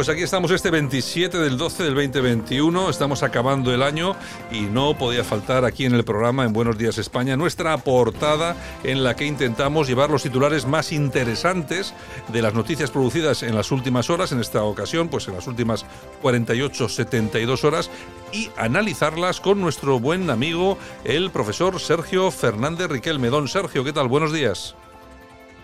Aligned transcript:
Pues 0.00 0.08
aquí 0.08 0.22
estamos 0.22 0.50
este 0.50 0.70
27 0.70 1.36
del 1.36 1.58
12 1.58 1.82
del 1.82 1.94
2021, 1.94 2.88
estamos 2.88 3.22
acabando 3.22 3.74
el 3.74 3.82
año 3.82 4.16
y 4.50 4.62
no 4.62 4.96
podía 4.96 5.24
faltar 5.24 5.66
aquí 5.66 5.84
en 5.84 5.94
el 5.94 6.04
programa 6.04 6.46
en 6.46 6.54
Buenos 6.54 6.78
Días 6.78 6.96
España 6.96 7.36
nuestra 7.36 7.76
portada 7.76 8.56
en 8.82 9.04
la 9.04 9.14
que 9.14 9.26
intentamos 9.26 9.88
llevar 9.88 10.08
los 10.08 10.22
titulares 10.22 10.64
más 10.64 10.92
interesantes 10.92 11.92
de 12.28 12.40
las 12.40 12.54
noticias 12.54 12.90
producidas 12.90 13.42
en 13.42 13.54
las 13.54 13.72
últimas 13.72 14.08
horas, 14.08 14.32
en 14.32 14.40
esta 14.40 14.62
ocasión 14.62 15.08
pues 15.08 15.28
en 15.28 15.34
las 15.34 15.46
últimas 15.46 15.84
48-72 16.22 17.62
horas 17.64 17.90
y 18.32 18.48
analizarlas 18.56 19.38
con 19.38 19.60
nuestro 19.60 20.00
buen 20.00 20.30
amigo 20.30 20.78
el 21.04 21.30
profesor 21.30 21.78
Sergio 21.78 22.30
Fernández 22.30 22.88
Riquelme. 22.88 23.28
Don 23.28 23.48
Sergio, 23.48 23.84
¿qué 23.84 23.92
tal? 23.92 24.08
Buenos 24.08 24.32
días. 24.32 24.76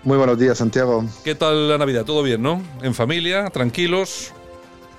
Muy 0.07 0.19
buenos 0.19 0.39
días, 0.39 0.59
Santiago. 0.59 1.05
¿Qué 1.25 1.35
tal 1.35 1.69
la 1.69 1.79
Navidad? 1.79 2.05
¿Todo 2.05 2.23
bien, 2.23 2.41
no? 2.41 2.63
¿En 2.81 2.95
familia? 2.95 3.51
¿Tranquilos? 3.51 4.33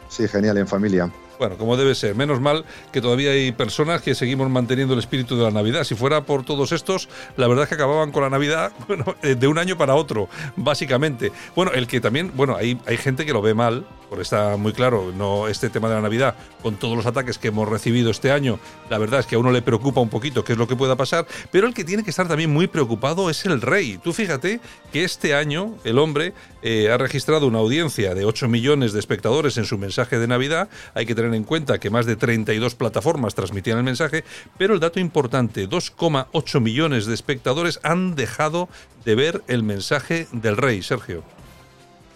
Sí, 0.10 0.28
genial, 0.28 0.58
en 0.58 0.68
familia. 0.68 1.10
Bueno, 1.40 1.58
como 1.58 1.78
debe 1.78 1.96
ser. 1.96 2.14
Menos 2.14 2.42
mal 2.42 2.66
que 2.92 3.00
todavía 3.00 3.32
hay 3.32 3.54
personas 3.54 4.02
que 4.02 4.16
seguimos 4.16 4.50
manteniendo 4.50 4.96
el 4.96 5.00
espíritu 5.00 5.38
de 5.38 5.46
la 5.46 5.52
Navidad. 5.52 5.86
Si 5.86 5.96
fuera 5.96 6.26
por 6.26 6.44
todos 6.44 6.74
estos, 6.74 7.08
la 7.38 7.48
verdad 7.48 7.64
es 7.64 7.70
que 7.70 7.76
acababan 7.76 8.12
con 8.12 8.24
la 8.24 8.30
Navidad 8.30 8.74
bueno, 8.90 9.16
eh, 9.22 9.36
de 9.36 9.48
un 9.48 9.58
año 9.58 9.78
para 9.78 9.96
otro, 9.96 10.28
básicamente. 10.58 11.32
Bueno, 11.56 11.72
el 11.72 11.88
que 11.88 12.02
también, 12.02 12.34
bueno, 12.36 12.58
hay, 12.58 12.78
hay 12.86 12.98
gente 12.98 13.26
que 13.26 13.32
lo 13.32 13.42
ve 13.42 13.54
mal, 13.54 13.88
porque 14.10 14.24
está 14.24 14.58
muy 14.58 14.74
claro, 14.74 15.12
no 15.16 15.48
este 15.48 15.70
tema 15.70 15.90
de 15.90 15.96
la 15.96 16.02
Navidad, 16.02 16.36
con 16.62 16.76
todos 16.76 16.96
los 16.96 17.06
ataques 17.06 17.38
que 17.38 17.50
hemos 17.50 17.68
recibido 17.68 18.12
este 18.12 18.32
año, 18.32 18.60
la 18.90 18.98
verdad 18.98 19.20
es 19.20 19.26
que 19.26 19.36
a 19.36 19.40
uno 19.40 19.52
le 19.52 19.62
preocupa 19.62 20.02
un 20.02 20.10
poquito 20.10 20.44
qué 20.44 20.54
es 20.54 20.58
lo 20.58 20.68
que 20.68 20.76
pueda 20.76 20.96
pasar, 20.96 21.28
pero 21.52 21.68
el 21.68 21.74
que 21.74 21.84
tiene 21.84 22.04
que 22.04 22.10
estar 22.10 22.28
también 22.28 22.52
muy 22.52 22.68
preocupado 22.68 23.30
es 23.30 23.46
el 23.46 23.62
rey. 23.62 24.00
Tú 24.04 24.14
fíjate 24.14 24.60
que 24.92 25.04
este 25.04 25.36
año 25.36 25.76
el 25.84 25.98
hombre 25.98 26.34
eh, 26.62 26.90
ha 26.92 26.98
registrado 26.98 27.48
una 27.48 27.60
audiencia 27.60 28.16
de 28.16 28.26
8 28.26 28.48
millones 28.48 28.94
de 28.94 29.00
espectadores 29.00 29.58
en 29.58 29.66
su 29.66 29.78
mensaje 29.78 30.20
de 30.20 30.28
Navidad. 30.28 30.70
Hay 30.94 31.06
que 31.06 31.16
tener 31.16 31.34
en 31.34 31.44
cuenta 31.44 31.80
que 31.80 31.90
más 31.90 32.06
de 32.06 32.16
32 32.16 32.76
plataformas 32.76 33.36
transmitían 33.36 33.78
el 33.78 33.84
mensaje, 33.84 34.24
pero 34.58 34.74
el 34.74 34.80
dato 34.80 35.00
importante, 35.00 35.70
2,8 35.70 36.62
millones 36.62 37.06
de 37.06 37.14
espectadores 37.14 37.80
han 37.84 38.16
dejado 38.16 38.70
de 39.06 39.16
ver 39.16 39.44
el 39.48 39.64
mensaje 39.64 40.28
del 40.32 40.58
rey, 40.58 40.82
Sergio. 40.82 41.24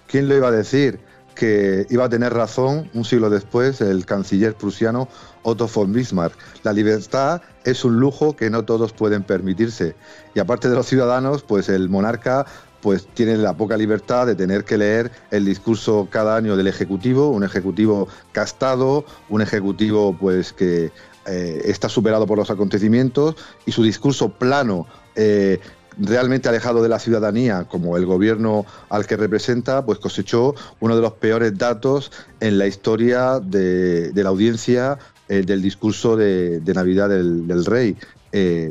¿Quién 0.07 0.27
lo 0.27 0.35
iba 0.35 0.49
a 0.49 0.51
decir? 0.51 0.99
Que 1.41 1.87
iba 1.89 2.05
a 2.05 2.09
tener 2.09 2.35
razón 2.35 2.87
un 2.93 3.03
siglo 3.03 3.31
después 3.31 3.81
el 3.81 4.05
canciller 4.05 4.53
prusiano 4.53 5.09
Otto 5.41 5.67
von 5.67 5.91
Bismarck. 5.91 6.37
La 6.61 6.71
libertad 6.71 7.41
es 7.63 7.83
un 7.83 7.99
lujo 7.99 8.35
que 8.35 8.51
no 8.51 8.63
todos 8.63 8.93
pueden 8.93 9.23
permitirse. 9.23 9.95
Y 10.35 10.39
aparte 10.39 10.69
de 10.69 10.75
los 10.75 10.85
ciudadanos, 10.85 11.41
pues 11.41 11.67
el 11.69 11.89
monarca 11.89 12.45
pues 12.79 13.07
tiene 13.15 13.37
la 13.37 13.57
poca 13.57 13.75
libertad 13.75 14.27
de 14.27 14.35
tener 14.35 14.65
que 14.65 14.77
leer 14.77 15.11
el 15.31 15.45
discurso 15.45 16.07
cada 16.11 16.35
año 16.35 16.55
del 16.55 16.67
Ejecutivo, 16.67 17.29
un 17.29 17.43
Ejecutivo 17.43 18.07
castado, 18.33 19.03
un 19.27 19.41
Ejecutivo 19.41 20.15
pues 20.15 20.53
que 20.53 20.91
eh, 21.25 21.61
está 21.65 21.89
superado 21.89 22.27
por 22.27 22.37
los 22.37 22.51
acontecimientos 22.51 23.35
y 23.65 23.71
su 23.71 23.81
discurso 23.81 24.29
plano, 24.29 24.85
eh, 25.15 25.59
realmente 25.97 26.49
alejado 26.49 26.81
de 26.81 26.89
la 26.89 26.99
ciudadanía, 26.99 27.65
como 27.65 27.97
el 27.97 28.05
gobierno 28.05 28.65
al 28.89 29.05
que 29.05 29.17
representa, 29.17 29.85
pues 29.85 29.99
cosechó 29.99 30.55
uno 30.79 30.95
de 30.95 31.01
los 31.01 31.13
peores 31.13 31.57
datos 31.57 32.11
en 32.39 32.57
la 32.57 32.67
historia 32.67 33.39
de, 33.39 34.11
la 34.13 34.29
audiencia 34.29 34.97
eh, 35.27 35.43
del 35.45 35.61
discurso 35.61 36.15
de, 36.15 36.61
Navidad 36.73 37.09
del, 37.09 37.65
rey. 37.65 37.97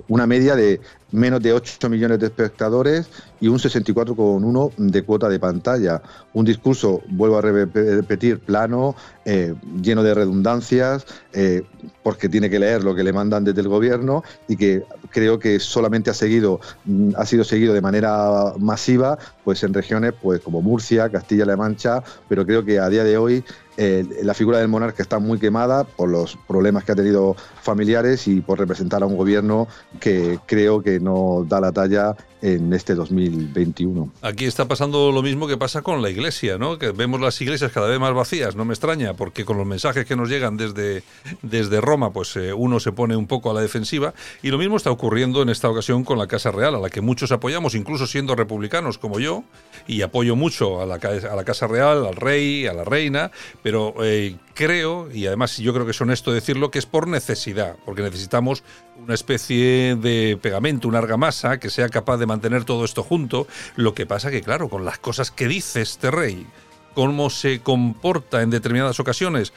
una 0.09 0.27
media 0.27 0.57
de 0.57 0.81
menos 1.13 1.43
de 1.43 1.53
8 1.53 1.89
millones 1.89 2.19
de 2.19 2.27
espectadores 2.27 3.09
y 3.41 3.49
un 3.49 3.59
64,1 3.59 4.73
de 4.77 5.03
cuota 5.03 5.29
de 5.29 5.39
pantalla. 5.39 6.03
Un 6.33 6.45
discurso, 6.45 7.03
vuelvo 7.09 7.39
a 7.39 7.43
repetir, 7.43 8.39
plano, 8.39 8.95
eh, 9.25 9.55
lleno 9.83 10.03
de 10.03 10.15
redundancias, 10.15 11.07
eh, 11.33 11.63
porque 12.03 12.29
tiene 12.29 12.51
que 12.51 12.59
leer 12.59 12.85
lo 12.85 12.95
que 12.95 13.03
le 13.03 13.13
mandan 13.13 13.45
desde 13.45 13.61
el 13.61 13.69
gobierno 13.69 14.23
y 14.49 14.57
que 14.57 14.85
creo 15.11 15.39
que 15.39 15.59
solamente 15.59 16.11
ha 16.11 16.15
seguido, 16.15 16.61
mm, 16.85 17.13
ha 17.17 17.25
sido 17.27 17.45
seguido 17.45 17.75
de 17.75 17.81
manera 17.81 18.53
masiva, 18.59 19.19
pues 19.45 19.63
en 19.63 19.75
regiones 19.75 20.13
pues 20.21 20.41
como 20.41 20.63
Murcia, 20.63 21.09
Castilla-La 21.09 21.57
Mancha, 21.57 22.03
pero 22.29 22.45
creo 22.47 22.65
que 22.65 22.79
a 22.79 22.89
día 22.89 23.05
de 23.05 23.17
hoy 23.17 23.45
eh, 23.83 24.05
la 24.23 24.35
figura 24.35 24.59
del 24.59 24.69
monarca 24.69 25.03
está 25.03 25.19
muy 25.19 25.39
quemada 25.39 25.85
por 25.85 26.11
los 26.11 26.37
problemas 26.47 26.85
que 26.85 26.93
ha 26.93 26.95
tenido 26.95 27.35
familiares 27.63 28.29
y 28.29 28.43
por 28.43 28.59
representar 28.59 29.03
a 29.03 29.07
un 29.07 29.17
gobierno 29.17 29.69
que 30.01 30.39
creo 30.45 30.83
que 30.83 31.00
no 31.01 31.45
da 31.49 31.61
la 31.61 31.73
talla 31.73 32.15
en 32.43 32.73
este 32.73 32.95
2021. 32.95 34.13
Aquí 34.23 34.45
está 34.45 34.67
pasando 34.67 35.13
lo 35.13 35.23
mismo 35.23 35.47
que 35.47 35.57
pasa 35.57 35.83
con 35.83 36.03
la 36.03 36.11
iglesia, 36.11 36.59
¿no? 36.59 36.77
Vemos 36.79 37.21
las 37.21 37.41
iglesias 37.41 37.73
cada 37.73 37.89
vez 37.89 38.01
más 38.01 38.15
vacías, 38.15 38.57
no 38.57 38.65
me 38.65 38.73
extraña, 38.73 39.15
porque 39.15 39.45
con 39.45 39.59
los 39.59 39.67
mensajes 39.67 40.07
que 40.07 40.17
nos 40.17 40.29
llegan 40.29 40.57
desde, 40.57 41.03
desde 41.43 41.81
Roma, 41.81 42.13
pues 42.13 42.37
eh, 42.37 42.53
uno 42.53 42.81
se 42.81 42.93
pone 42.93 43.17
un 43.17 43.27
poco 43.27 43.51
a 43.51 43.55
la 43.55 43.61
defensiva. 43.61 44.15
Y 44.43 44.51
lo 44.51 44.59
mismo 44.59 44.77
está 44.77 44.91
ocurriendo 44.91 45.43
en 45.43 45.49
esta 45.49 45.69
ocasión 45.69 46.05
con 46.05 46.19
la 46.19 46.27
Casa 46.27 46.51
Real, 46.51 46.75
a 46.75 46.79
la 46.79 46.91
que 46.91 47.01
muchos 47.01 47.33
apoyamos, 47.33 47.75
incluso 47.75 48.07
siendo 48.07 48.35
republicanos 48.35 48.99
como 48.99 49.21
yo, 49.21 49.45
y 49.87 50.03
apoyo 50.03 50.37
mucho 50.37 50.81
a 50.81 50.87
la, 50.87 50.95
a 50.95 51.37
la 51.37 51.45
Casa 51.45 51.67
Real, 51.67 52.07
al 52.07 52.17
rey, 52.17 52.67
a 52.67 52.73
la 52.73 52.85
reina, 52.85 53.31
pero 53.63 53.95
eh, 54.03 54.37
creo, 54.55 55.11
y 55.13 55.27
además 55.27 55.57
yo 55.59 55.73
creo 55.73 55.85
que 55.85 55.93
es 55.93 56.01
honesto 56.01 56.33
decirlo, 56.33 56.71
que 56.71 56.79
es 56.79 56.87
por 56.87 57.09
necesidad, 57.09 57.77
porque 57.85 58.03
necesitamos 58.03 58.63
una 59.03 59.15
especie 59.15 59.97
de 59.97 60.39
pegamento, 60.41 60.89
una 60.89 60.99
argamasa 60.99 61.59
que 61.59 61.71
sea 61.71 61.89
capaz 61.89 62.19
de 62.19 62.27
mantener 62.31 62.65
todo 62.65 62.85
esto 62.85 63.03
junto. 63.03 63.47
Lo 63.77 63.95
que 63.95 64.07
pasa 64.07 64.31
que, 64.31 64.43
claro, 64.43 64.69
con 64.69 64.85
las 64.85 64.99
cosas 64.99 65.31
que 65.31 65.49
dice 65.49 65.83
este 65.83 66.11
rey, 66.11 66.47
cómo 66.95 67.31
se 67.31 67.61
comporta 67.61 68.43
en 68.43 68.51
determinadas 68.51 69.01
ocasiones, 69.01 69.53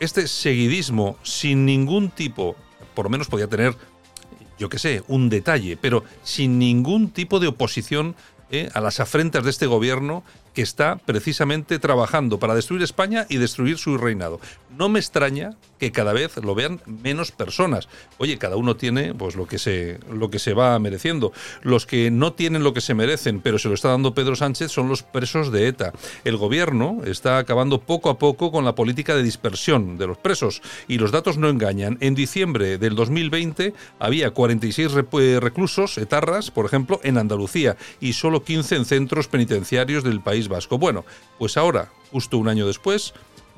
este 0.00 0.28
seguidismo 0.28 1.16
sin 1.22 1.64
ningún 1.64 2.10
tipo, 2.10 2.56
por 2.94 3.06
lo 3.06 3.10
menos 3.10 3.28
podía 3.28 3.48
tener, 3.48 3.76
yo 4.58 4.68
qué 4.68 4.78
sé, 4.78 5.02
un 5.08 5.28
detalle, 5.28 5.76
pero 5.76 6.04
sin 6.22 6.58
ningún 6.58 7.10
tipo 7.10 7.40
de 7.40 7.48
oposición 7.48 8.14
eh, 8.50 8.70
a 8.74 8.80
las 8.80 9.00
afrentas 9.00 9.44
de 9.44 9.50
este 9.50 9.66
gobierno 9.66 10.22
está 10.60 10.96
precisamente 10.96 11.78
trabajando 11.78 12.38
para 12.38 12.54
destruir 12.54 12.82
España 12.82 13.26
y 13.28 13.36
destruir 13.36 13.78
su 13.78 13.98
reinado. 13.98 14.40
No 14.76 14.88
me 14.88 14.98
extraña 14.98 15.56
que 15.78 15.92
cada 15.92 16.12
vez 16.12 16.36
lo 16.36 16.54
vean 16.54 16.80
menos 16.86 17.32
personas. 17.32 17.88
Oye, 18.18 18.38
cada 18.38 18.56
uno 18.56 18.76
tiene 18.76 19.14
pues 19.14 19.36
lo 19.36 19.46
que 19.46 19.58
se 19.58 19.98
lo 20.10 20.30
que 20.30 20.38
se 20.38 20.54
va 20.54 20.78
mereciendo. 20.78 21.32
Los 21.62 21.86
que 21.86 22.10
no 22.10 22.32
tienen 22.32 22.62
lo 22.62 22.74
que 22.74 22.80
se 22.80 22.94
merecen, 22.94 23.40
pero 23.40 23.58
se 23.58 23.68
lo 23.68 23.74
está 23.74 23.88
dando 23.88 24.14
Pedro 24.14 24.36
Sánchez 24.36 24.72
son 24.72 24.88
los 24.88 25.02
presos 25.02 25.52
de 25.52 25.68
ETA. 25.68 25.92
El 26.24 26.36
gobierno 26.36 26.98
está 27.04 27.38
acabando 27.38 27.80
poco 27.80 28.10
a 28.10 28.18
poco 28.18 28.50
con 28.50 28.64
la 28.64 28.74
política 28.74 29.14
de 29.14 29.22
dispersión 29.22 29.98
de 29.98 30.06
los 30.06 30.18
presos 30.18 30.62
y 30.88 30.98
los 30.98 31.12
datos 31.12 31.38
no 31.38 31.48
engañan. 31.48 31.98
En 32.00 32.14
diciembre 32.14 32.78
del 32.78 32.94
2020 32.94 33.74
había 33.98 34.30
46 34.30 34.92
reclusos 35.40 35.98
etarras, 35.98 36.50
por 36.50 36.66
ejemplo, 36.66 37.00
en 37.02 37.18
Andalucía 37.18 37.76
y 38.00 38.14
solo 38.14 38.42
15 38.42 38.76
en 38.76 38.84
centros 38.84 39.28
penitenciarios 39.28 40.04
del 40.04 40.20
País 40.20 40.47
Vasco. 40.48 40.78
Bueno, 40.78 41.04
pues 41.38 41.56
ahora, 41.56 41.90
justo 42.10 42.38
un 42.38 42.48
año 42.48 42.66
después, 42.66 43.14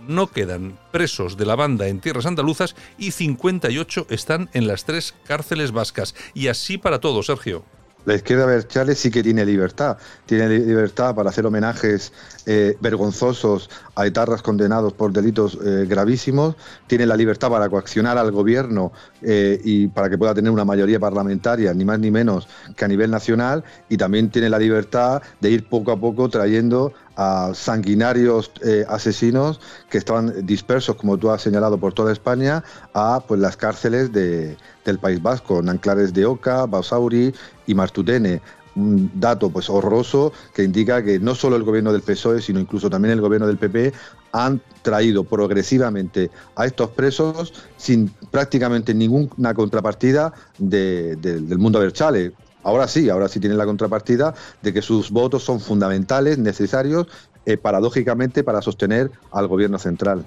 no 0.07 0.29
quedan 0.29 0.79
presos 0.93 1.37
de 1.37 1.47
la 1.47 1.57
banda 1.57 1.89
en 1.89 2.01
tierras 2.01 2.27
andaluzas 2.27 2.75
y 2.99 3.11
58 3.11 4.07
están 4.11 4.49
en 4.53 4.67
las 4.67 4.85
tres 4.85 5.15
cárceles 5.25 5.73
vascas. 5.73 6.15
Y 6.35 6.49
así 6.49 6.79
para 6.79 7.01
todo, 7.01 7.23
Sergio. 7.23 7.65
La 8.07 8.15
izquierda 8.15 8.47
Berchales 8.47 8.99
sí 8.99 9.11
que 9.11 9.23
tiene 9.23 9.45
libertad. 9.45 9.99
Tiene 10.27 10.49
libertad 10.49 11.15
para 11.15 11.31
hacer 11.31 11.45
homenajes 11.45 12.13
eh, 12.47 12.77
vergonzosos 12.81 13.69
a 13.95 14.07
etarras 14.07 14.43
condenados 14.43 14.93
por 14.95 15.13
delitos 15.13 15.59
eh, 15.63 15.87
gravísimos. 15.89 16.57
Tiene 16.87 17.05
la 17.05 17.17
libertad 17.17 17.51
para 17.51 17.69
coaccionar 17.69 18.17
al 18.17 18.31
gobierno 18.31 18.93
eh, 19.23 19.61
y 19.63 19.89
para 19.89 20.09
que 20.09 20.17
pueda 20.17 20.35
tener 20.35 20.51
una 20.51 20.65
mayoría 20.65 20.99
parlamentaria, 20.99 21.75
ni 21.75 21.85
más 21.85 21.99
ni 21.99 22.11
menos 22.11 22.49
que 22.75 22.85
a 22.85 22.89
nivel 22.89 23.11
nacional. 23.11 23.65
Y 23.89 23.97
también 23.97 24.31
tiene 24.31 24.49
la 24.49 24.59
libertad 24.59 25.23
de 25.41 25.51
ir 25.51 25.69
poco 25.69 25.93
a 25.93 26.01
poco 26.01 26.29
trayendo 26.29 26.95
a 27.21 27.53
sanguinarios 27.53 28.51
asesinos 28.89 29.61
que 29.91 29.99
estaban 29.99 30.47
dispersos, 30.47 30.97
como 30.97 31.19
tú 31.19 31.31
has 31.31 31.43
señalado, 31.43 31.77
por 31.77 31.93
toda 31.93 32.13
España, 32.13 32.65
a 32.95 33.23
pues 33.29 33.39
las 33.39 33.59
cárceles 33.59 34.11
de, 34.11 34.57
del 34.87 34.99
País 34.99 35.21
Vasco, 35.21 35.61
Nanclares 35.61 36.15
de 36.15 36.25
Oca, 36.25 36.65
Bausauri 36.65 37.35
y 37.67 37.75
Martutene. 37.75 38.41
Un 38.75 39.11
dato 39.15 39.51
pues 39.51 39.69
horroroso 39.69 40.33
que 40.55 40.63
indica 40.63 41.05
que 41.05 41.19
no 41.19 41.35
solo 41.35 41.57
el 41.57 41.63
gobierno 41.65 41.93
del 41.93 42.01
PSOE, 42.01 42.41
sino 42.41 42.59
incluso 42.59 42.89
también 42.89 43.13
el 43.13 43.21
gobierno 43.21 43.47
del 43.49 43.59
PP 43.59 43.93
han 44.33 44.63
traído 44.81 45.25
progresivamente 45.25 46.31
a 46.57 46.65
estos 46.65 46.89
presos 46.91 47.53
sin 47.77 48.09
prácticamente 48.31 48.95
ninguna 48.95 49.53
contrapartida 49.53 50.33
del 50.57 51.59
mundo 51.59 51.81
Berchale 51.81 52.33
Ahora 52.63 52.89
sí, 52.89 53.09
ahora 53.09 53.29
sí 53.29 53.41
tiene 53.41 53.57
la 53.57 53.65
contrapartida 53.65 54.35
de 54.63 54.73
que 54.73 54.83
sus 54.83 55.11
votos 55.11 55.45
son 55.45 55.61
fundamentales, 55.61 56.39
necesarios, 56.39 57.07
eh, 57.47 57.57
paradójicamente, 57.57 58.45
para 58.45 58.61
sostener 58.61 59.11
al 59.33 59.49
gobierno 59.49 59.79
central. 59.79 60.27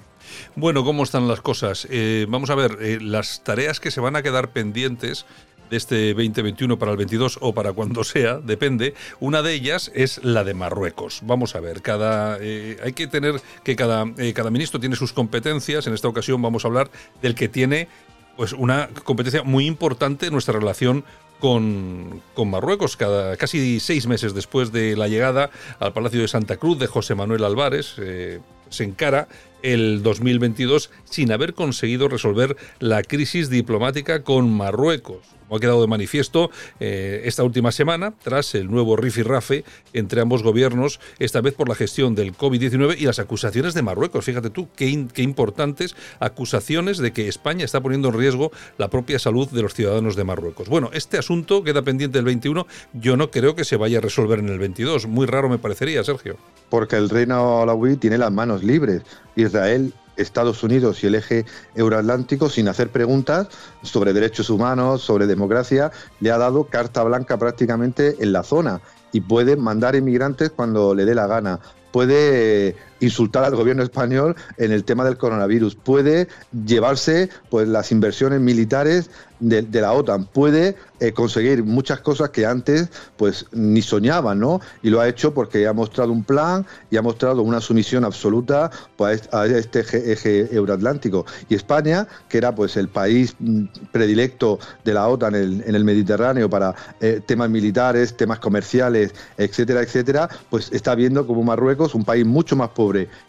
Bueno, 0.56 0.84
¿cómo 0.84 1.04
están 1.04 1.28
las 1.28 1.40
cosas? 1.40 1.86
Eh, 1.90 2.26
vamos 2.28 2.50
a 2.50 2.56
ver, 2.56 2.78
eh, 2.80 2.98
las 3.00 3.44
tareas 3.44 3.78
que 3.78 3.92
se 3.92 4.00
van 4.00 4.16
a 4.16 4.22
quedar 4.22 4.52
pendientes 4.52 5.24
de 5.70 5.76
este 5.76 6.12
2021 6.12 6.76
para 6.76 6.90
el 6.90 6.98
22 6.98 7.38
o 7.40 7.54
para 7.54 7.72
cuando 7.72 8.02
sea, 8.04 8.38
depende. 8.38 8.94
Una 9.20 9.42
de 9.42 9.54
ellas 9.54 9.92
es 9.94 10.24
la 10.24 10.42
de 10.42 10.54
Marruecos. 10.54 11.20
Vamos 11.22 11.54
a 11.54 11.60
ver, 11.60 11.82
cada 11.82 12.34
hay 12.34 12.92
que 12.94 13.06
tener 13.06 13.40
que 13.62 13.76
cada, 13.76 14.06
cada 14.34 14.50
ministro 14.50 14.80
tiene 14.80 14.96
sus 14.96 15.12
competencias. 15.12 15.86
En 15.86 15.94
esta 15.94 16.08
ocasión 16.08 16.42
vamos 16.42 16.64
a 16.64 16.68
hablar 16.68 16.90
del 17.22 17.36
que 17.36 17.48
tiene 17.48 17.86
pues 18.36 18.52
una 18.52 18.88
competencia 19.04 19.42
muy 19.42 19.66
importante 19.66 20.26
en 20.26 20.32
nuestra 20.32 20.54
relación 20.54 21.04
con, 21.40 22.22
Marruecos, 22.36 22.96
cada, 22.96 23.36
casi 23.36 23.78
seis 23.80 24.06
meses 24.06 24.34
después 24.34 24.72
de 24.72 24.96
la 24.96 25.08
llegada 25.08 25.50
al 25.78 25.92
Palacio 25.92 26.20
de 26.20 26.28
Santa 26.28 26.56
Cruz 26.56 26.78
de 26.78 26.86
José 26.86 27.14
Manuel 27.14 27.44
Álvarez. 27.44 27.96
Eh, 27.98 28.40
se 28.70 28.84
encara 28.84 29.28
el 29.62 30.02
2022 30.02 30.90
sin 31.04 31.32
haber 31.32 31.54
conseguido 31.54 32.08
resolver 32.08 32.56
la 32.80 33.02
crisis 33.02 33.50
diplomática 33.50 34.22
con 34.22 34.50
Marruecos 34.50 35.33
como 35.46 35.56
ha 35.56 35.60
quedado 35.60 35.80
de 35.80 35.86
manifiesto 35.86 36.50
eh, 36.80 37.22
esta 37.24 37.42
última 37.44 37.72
semana, 37.72 38.14
tras 38.22 38.54
el 38.54 38.70
nuevo 38.70 38.96
rifirrafe 38.96 39.64
entre 39.92 40.20
ambos 40.20 40.42
gobiernos, 40.42 41.00
esta 41.18 41.40
vez 41.40 41.54
por 41.54 41.68
la 41.68 41.74
gestión 41.74 42.14
del 42.14 42.36
COVID-19 42.36 42.96
y 42.98 43.04
las 43.04 43.18
acusaciones 43.18 43.74
de 43.74 43.82
Marruecos. 43.82 44.24
Fíjate 44.24 44.50
tú, 44.50 44.68
qué, 44.76 44.88
importantes 44.88 45.96
acusaciones 46.20 46.98
de 46.98 47.12
que 47.12 47.28
España 47.28 47.64
está 47.64 47.80
poniendo 47.80 48.08
en 48.08 48.18
riesgo 48.18 48.50
la 48.78 48.90
propia 48.90 49.18
salud 49.18 49.48
de 49.48 49.62
los 49.62 49.74
ciudadanos 49.74 50.16
de 50.16 50.24
Marruecos. 50.24 50.68
Bueno, 50.68 50.90
este 50.92 51.18
asunto 51.18 51.62
queda 51.64 51.82
pendiente 51.82 52.18
del 52.18 52.24
21. 52.24 52.66
Yo 52.92 53.16
no 53.16 53.30
creo 53.30 53.54
que 53.54 53.64
se 53.64 53.76
vaya 53.76 53.98
a 53.98 54.00
resolver 54.00 54.38
en 54.38 54.48
el 54.48 54.58
22. 54.58 55.06
Muy 55.06 55.26
raro 55.26 55.48
me 55.48 55.58
parecería, 55.58 56.04
Sergio. 56.04 56.36
Porque 56.68 56.96
el 56.96 57.08
reino 57.08 57.62
alawí 57.62 57.96
tiene 57.96 58.18
las 58.18 58.32
manos 58.32 58.62
libres. 58.62 59.02
Israel 59.36 59.94
Estados 60.16 60.62
Unidos 60.62 61.02
y 61.02 61.06
el 61.06 61.14
eje 61.14 61.44
euroatlántico 61.74 62.48
sin 62.48 62.68
hacer 62.68 62.90
preguntas 62.90 63.48
sobre 63.82 64.12
derechos 64.12 64.50
humanos, 64.50 65.02
sobre 65.02 65.26
democracia, 65.26 65.90
le 66.20 66.30
ha 66.30 66.38
dado 66.38 66.64
carta 66.64 67.02
blanca 67.02 67.38
prácticamente 67.38 68.16
en 68.20 68.32
la 68.32 68.42
zona 68.42 68.80
y 69.12 69.20
puede 69.20 69.56
mandar 69.56 69.94
inmigrantes 69.94 70.50
cuando 70.50 70.94
le 70.94 71.04
dé 71.04 71.14
la 71.14 71.26
gana. 71.26 71.60
Puede 71.92 72.76
insultar 73.00 73.44
al 73.44 73.54
gobierno 73.54 73.82
español 73.82 74.36
en 74.56 74.72
el 74.72 74.84
tema 74.84 75.04
del 75.04 75.18
coronavirus, 75.18 75.74
puede 75.74 76.28
llevarse 76.66 77.28
pues 77.50 77.68
las 77.68 77.92
inversiones 77.92 78.40
militares 78.40 79.10
de, 79.40 79.80
la 79.80 79.92
OTAN, 79.92 80.24
puede 80.24 80.76
eh, 81.00 81.12
conseguir 81.12 81.64
muchas 81.64 82.00
cosas 82.00 82.30
que 82.30 82.46
antes 82.46 82.88
pues 83.16 83.46
ni 83.52 83.82
soñaban, 83.82 84.38
¿no? 84.40 84.60
Y 84.82 84.90
lo 84.90 85.00
ha 85.00 85.08
hecho 85.08 85.34
porque 85.34 85.66
ha 85.66 85.72
mostrado 85.72 86.12
un 86.12 86.24
plan 86.24 86.64
y 86.90 86.96
ha 86.96 87.02
mostrado 87.02 87.42
una 87.42 87.60
sumisión 87.60 88.04
absoluta 88.04 88.70
pues, 88.96 89.28
a 89.32 89.44
este 89.46 89.80
eje, 89.80 90.54
euroatlántico. 90.54 91.26
Y 91.48 91.56
España, 91.56 92.06
que 92.28 92.38
era 92.38 92.54
pues 92.54 92.76
el 92.76 92.88
país 92.88 93.34
mm, 93.38 93.64
predilecto 93.92 94.58
de 94.84 94.94
la 94.94 95.08
OTAN 95.08 95.34
en, 95.34 95.74
el 95.74 95.84
Mediterráneo 95.84 96.48
para 96.48 96.74
eh, 97.00 97.20
temas 97.26 97.50
militares, 97.50 98.16
temas 98.16 98.38
comerciales, 98.38 99.14
etcétera, 99.36 99.82
etcétera, 99.82 100.28
pues 100.48 100.70
está 100.72 100.94
viendo 100.94 101.26
como 101.26 101.42
Marruecos, 101.42 101.94
un 101.94 102.04
país 102.04 102.24
mucho 102.24 102.56
más 102.56 102.70
pobre 102.70 102.83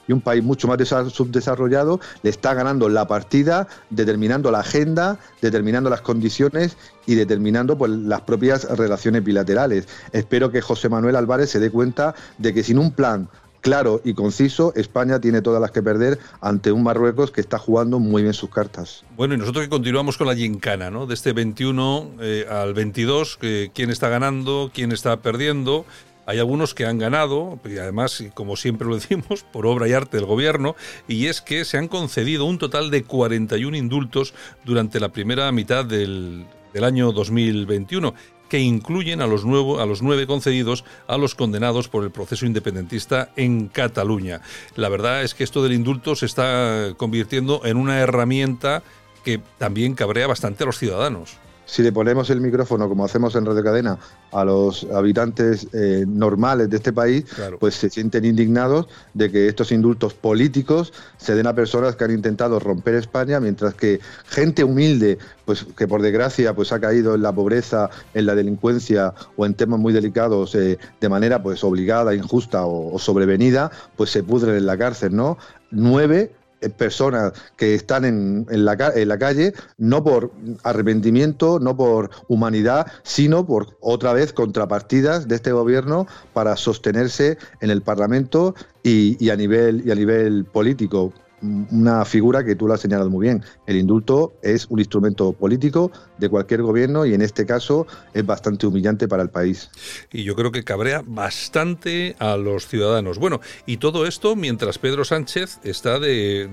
y 0.07 0.13
un 0.13 0.21
país 0.21 0.43
mucho 0.43 0.67
más 0.67 0.77
subdesarrollado 1.11 1.99
le 2.23 2.29
está 2.29 2.53
ganando 2.53 2.89
la 2.89 3.07
partida, 3.07 3.67
determinando 3.89 4.51
la 4.51 4.59
agenda, 4.59 5.19
determinando 5.41 5.89
las 5.89 6.01
condiciones 6.01 6.77
y 7.05 7.15
determinando 7.15 7.77
pues, 7.77 7.91
las 7.91 8.21
propias 8.21 8.65
relaciones 8.77 9.23
bilaterales. 9.23 9.87
Espero 10.11 10.51
que 10.51 10.61
José 10.61 10.89
Manuel 10.89 11.15
Álvarez 11.15 11.49
se 11.49 11.59
dé 11.59 11.69
cuenta 11.69 12.15
de 12.37 12.53
que 12.53 12.63
sin 12.63 12.77
un 12.77 12.91
plan 12.91 13.29
claro 13.61 13.99
y 14.03 14.13
conciso, 14.13 14.73
España 14.75 15.19
tiene 15.19 15.41
todas 15.41 15.59
las 15.59 15.71
que 15.71 15.81
perder 15.81 16.19
ante 16.39 16.71
un 16.71 16.83
Marruecos 16.83 17.31
que 17.31 17.41
está 17.41 17.57
jugando 17.57 17.97
muy 17.97 18.21
bien 18.21 18.35
sus 18.35 18.51
cartas. 18.51 19.03
Bueno, 19.17 19.33
y 19.33 19.37
nosotros 19.37 19.63
que 19.63 19.69
continuamos 19.69 20.19
con 20.19 20.27
la 20.27 20.35
gincana, 20.35 20.91
¿no? 20.91 21.07
De 21.07 21.15
este 21.15 21.33
21 21.33 22.11
eh, 22.19 22.45
al 22.47 22.75
22, 22.75 23.39
quién 23.73 23.89
está 23.89 24.07
ganando, 24.09 24.69
quién 24.71 24.91
está 24.91 25.17
perdiendo. 25.17 25.83
Hay 26.25 26.39
algunos 26.39 26.73
que 26.73 26.85
han 26.85 26.97
ganado, 26.97 27.59
y 27.65 27.77
además, 27.77 28.23
como 28.33 28.55
siempre 28.55 28.87
lo 28.87 28.95
decimos, 28.95 29.43
por 29.51 29.67
obra 29.67 29.87
y 29.87 29.93
arte 29.93 30.17
del 30.17 30.25
gobierno, 30.25 30.75
y 31.07 31.27
es 31.27 31.41
que 31.41 31.65
se 31.65 31.77
han 31.77 31.87
concedido 31.87 32.45
un 32.45 32.57
total 32.57 32.91
de 32.91 33.03
41 33.03 33.77
indultos 33.77 34.33
durante 34.63 34.99
la 34.99 35.09
primera 35.09 35.51
mitad 35.51 35.85
del, 35.85 36.45
año 36.81 37.13
2021 37.13 38.13
que 38.49 38.59
incluyen 38.59 39.21
a 39.21 39.27
los, 39.27 39.43
a 39.43 39.85
los 39.85 40.01
nueve 40.01 40.27
concedidos 40.27 40.83
a 41.07 41.17
los 41.17 41.33
condenados 41.33 41.87
por 41.87 42.03
el 42.03 42.11
proceso 42.11 42.45
independentista 42.45 43.31
en 43.37 43.69
Cataluña. 43.69 44.41
La 44.75 44.89
verdad 44.89 45.23
es 45.23 45.33
que 45.33 45.45
esto 45.45 45.63
del 45.63 45.73
indulto 45.73 46.15
se 46.15 46.25
está 46.25 46.93
convirtiendo 46.97 47.61
en 47.65 47.77
una 47.77 47.99
herramienta 47.99 48.83
que 49.23 49.39
también 49.57 49.95
cabrea 49.95 50.27
bastante 50.27 50.63
a 50.63 50.67
los 50.67 50.77
ciudadanos 50.77 51.37
si 51.65 51.81
le 51.83 51.91
ponemos 51.91 52.29
el 52.29 52.41
micrófono, 52.41 52.87
como 52.87 53.05
hacemos 53.05 53.35
en 53.35 53.45
Radio 53.45 53.63
Cadena, 53.63 53.97
a 54.31 54.45
los 54.45 54.85
habitantes 54.93 55.67
eh, 55.73 56.05
normales 56.07 56.69
de 56.69 56.77
este 56.77 56.93
país, 56.93 57.25
pues 57.59 57.75
se 57.75 57.89
sienten 57.89 58.25
indignados 58.25 58.87
de 59.13 59.31
que 59.31 59.47
estos 59.47 59.71
indultos 59.71 60.13
políticos 60.13 60.93
se 61.17 61.35
den 61.35 61.47
a 61.47 61.55
personas 61.55 61.95
que 61.95 62.03
han 62.03 62.11
intentado 62.11 62.59
romper 62.59 62.95
España, 62.95 63.39
mientras 63.39 63.73
que 63.73 63.99
gente 64.27 64.63
humilde, 64.63 65.17
pues 65.45 65.65
que 65.77 65.87
por 65.87 66.01
desgracia 66.01 66.53
pues 66.53 66.71
ha 66.71 66.79
caído 66.79 67.15
en 67.15 67.21
la 67.21 67.33
pobreza, 67.33 67.89
en 68.13 68.25
la 68.25 68.35
delincuencia 68.35 69.13
o 69.35 69.45
en 69.45 69.53
temas 69.53 69.79
muy 69.79 69.93
delicados 69.93 70.55
eh, 70.55 70.77
de 71.01 71.09
manera 71.09 71.41
pues 71.41 71.63
obligada, 71.63 72.13
injusta 72.13 72.65
o, 72.65 72.93
o 72.93 72.99
sobrevenida, 72.99 73.71
pues 73.95 74.11
se 74.11 74.23
pudren 74.23 74.55
en 74.55 74.65
la 74.65 74.77
cárcel, 74.77 75.15
¿no? 75.15 75.37
Nueve 75.71 76.31
personas 76.69 77.33
que 77.57 77.75
están 77.75 78.05
en, 78.05 78.45
en, 78.49 78.65
la, 78.65 78.77
en, 78.95 79.07
la, 79.07 79.17
calle, 79.17 79.53
no 79.77 80.03
por 80.03 80.31
arrepentimiento, 80.63 81.59
no 81.59 81.75
por 81.75 82.09
humanidad, 82.27 82.87
sino 83.03 83.45
por 83.45 83.77
otra 83.81 84.13
vez 84.13 84.33
contrapartidas 84.33 85.27
de 85.27 85.35
este 85.35 85.51
gobierno 85.51 86.07
para 86.33 86.55
sostenerse 86.57 87.37
en 87.61 87.69
el 87.69 87.81
Parlamento 87.81 88.55
y, 88.83 89.23
y 89.23 89.29
a 89.29 89.35
nivel 89.35 89.83
y 89.85 89.91
a 89.91 89.95
nivel 89.95 90.45
político 90.45 91.13
una 91.41 92.05
figura 92.05 92.43
que 92.43 92.55
tú 92.55 92.67
lo 92.67 92.73
has 92.73 92.81
señalado 92.81 93.09
muy 93.09 93.27
bien. 93.27 93.43
El 93.67 93.77
indulto 93.77 94.33
es 94.41 94.67
un 94.69 94.79
instrumento 94.79 95.33
político 95.33 95.91
de 96.17 96.29
cualquier 96.29 96.61
gobierno 96.61 97.05
y 97.05 97.13
en 97.13 97.21
este 97.21 97.45
caso 97.45 97.87
es 98.13 98.25
bastante 98.25 98.67
humillante 98.67 99.07
para 99.07 99.23
el 99.23 99.29
país. 99.29 99.69
Y 100.11 100.23
yo 100.23 100.35
creo 100.35 100.51
que 100.51 100.63
cabrea 100.63 101.03
bastante 101.05 102.15
a 102.19 102.37
los 102.37 102.67
ciudadanos. 102.67 103.19
Bueno, 103.19 103.41
y 103.65 103.77
todo 103.77 104.05
esto 104.05 104.35
mientras 104.35 104.79
Pedro 104.79 105.05
Sánchez 105.05 105.59
está 105.63 105.99
de, 105.99 106.49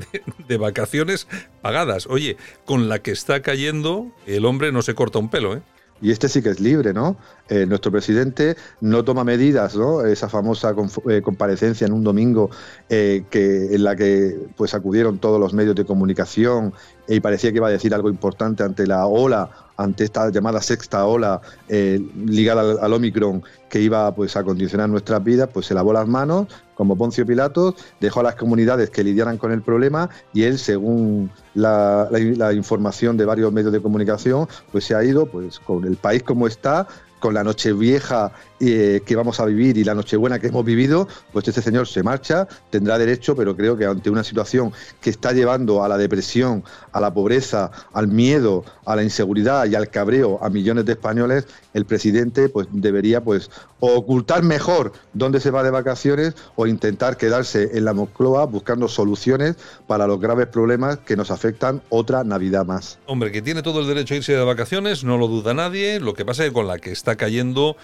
de 0.49 0.57
vacaciones 0.57 1.29
pagadas. 1.61 2.07
Oye, 2.07 2.37
con 2.65 2.89
la 2.89 3.01
que 3.01 3.13
está 3.13 3.43
cayendo, 3.43 4.13
el 4.27 4.45
hombre 4.45 4.73
no 4.73 4.83
se 4.83 4.95
corta 4.95 5.19
un 5.19 5.31
pelo, 5.31 5.55
¿eh? 5.55 5.63
Y 6.03 6.11
este 6.11 6.29
sí 6.29 6.43
que 6.43 6.51
es 6.51 6.61
libre, 6.61 6.93
¿no? 6.93 7.17
Eh, 7.49 7.65
nuestro 7.65 7.93
presidente 7.93 8.57
no 8.81 9.05
toma 9.05 9.23
medidas, 9.23 9.77
¿no? 9.77 10.05
Esa 10.05 10.29
famosa 10.29 10.75
eh, 11.09 11.23
comparecencia 11.23 11.87
en 11.87 11.93
un 11.93 12.03
domingo 12.03 12.51
eh, 12.89 13.25
que, 13.31 13.75
en 13.75 13.85
la 13.85 13.95
que 13.95 14.37
pues 14.57 14.75
acudieron 14.75 15.19
todos 15.19 15.39
los 15.39 15.55
medios 15.55 15.77
de 15.77 15.85
comunicación 15.85 16.75
y 17.09 17.21
parecía 17.21 17.51
que 17.51 17.57
iba 17.57 17.69
a 17.69 17.71
decir 17.71 17.95
algo 17.95 18.09
importante 18.09 18.63
ante 18.63 18.87
la 18.87 19.07
ola, 19.07 19.51
ante 19.77 20.05
esta 20.05 20.31
llamada 20.31 20.61
sexta 20.61 21.05
ola 21.07 21.41
ligada 21.69 22.85
al, 22.85 22.93
Omicron 22.93 23.43
que 23.69 23.81
iba 23.81 24.15
pues 24.15 24.37
a 24.37 24.45
condicionar 24.45 24.89
nuestras 24.89 25.23
vidas, 25.25 25.49
pues 25.53 25.67
se 25.67 25.75
lavó 25.75 25.93
las 25.93 26.07
manos 26.07 26.47
como 26.75 26.97
Poncio 26.97 27.25
Pilatos, 27.27 27.75
dejó 28.01 28.21
a 28.21 28.25
las 28.25 28.35
comunidades 28.35 28.91
que 28.91 29.05
lidiaran 29.05 29.39
con 29.39 29.53
el 29.53 29.63
problema 29.63 30.11
y 30.33 30.43
él, 30.45 30.59
según 30.59 31.31
la, 31.55 32.09
información 32.55 33.17
de 33.17 33.25
varios 33.25 33.53
medios 33.53 33.73
de 33.73 33.81
comunicación, 33.81 34.49
pues 34.71 34.85
se 34.85 34.95
ha 34.95 35.05
ido 35.05 35.27
pues 35.27 35.59
con 35.59 35.85
el 35.85 35.97
país 35.97 36.23
como 36.23 36.47
está, 36.47 36.87
con 37.21 37.35
la 37.35 37.45
noche 37.45 37.73
vieja 37.73 38.33
eh, 38.65 39.03
que 39.05 39.17
vamos 39.17 39.41
a 39.41 39.45
vivir 39.45 39.77
y 39.77 39.83
la 39.83 39.93
Nochebuena 39.93 40.39
que 40.39 40.47
hemos 40.47 40.65
vivido, 40.65 41.09
pues 41.33 41.49
este 41.49 41.61
señor 41.61 41.89
se 41.89 42.05
marcha, 42.05 42.47
tendrá 42.71 42.97
derecho, 42.97 43.35
pero 43.35 43.57
creo 43.57 43.77
que 43.77 43.87
ante 43.87 44.09
una 44.09 44.23
situación 44.23 44.73
que 45.01 45.11
está 45.11 45.33
llevando 45.33 45.83
a 45.83 45.89
la 45.89 45.99
depresión, 45.99 46.63
a 46.93 47.01
la 47.01 47.13
pobreza, 47.13 47.73
al 47.93 48.07
miedo, 48.07 48.65
a 48.87 48.95
la 48.95 49.03
inseguridad 49.03 49.67
y 49.67 49.75
al 49.75 49.91
cabreo 49.91 50.39
a 50.41 50.49
millones 50.49 50.85
de 50.85 50.93
españoles, 50.93 51.49
el 51.75 51.87
presidente 51.87 52.49
pues 52.49 52.69
debería 52.71 53.21
pues 53.21 53.51
ocultar 53.81 54.45
mejor 54.45 54.93
dónde 55.13 55.41
se 55.41 55.51
va 55.51 55.65
de 55.65 55.71
vacaciones 55.71 56.35
o 56.55 56.69
intentar 56.69 57.17
quedarse 57.17 57.71
en 57.77 57.85
la 57.85 57.93
Moncloa 57.93 58.47
buscando 58.47 58.87
soluciones 58.87 59.57
para 59.89 60.07
los 60.07 60.21
graves 60.21 60.47
problemas 60.47 60.99
que 60.99 61.17
nos 61.17 61.33
afectan 61.33 61.83
otra 61.89 62.23
Navidad 62.23 62.65
más. 62.65 63.01
Hombre, 63.07 63.33
que 63.33 63.43
tiene 63.43 63.63
todo 63.63 63.81
el 63.81 63.89
derecho 63.89 64.15
a 64.15 64.19
irse 64.19 64.35
de 64.35 64.45
vacaciones, 64.45 65.03
no 65.03 65.19
lo 65.19 65.27
duda 65.27 65.53
nadie, 65.53 65.99
lo 65.99 66.15
que 66.15 66.25
pasa 66.25 66.45
es 66.45 66.51
que 66.51 66.55
con 66.55 66.69
la 66.69 66.79
que 66.79 66.93
está 66.93 67.17
cayendo 67.17 67.77